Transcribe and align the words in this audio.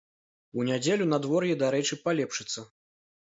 У 0.61 0.63
нядзелю 0.69 1.05
надвор'е, 1.11 1.53
дарэчы, 1.65 1.99
палепшыцца. 2.07 2.65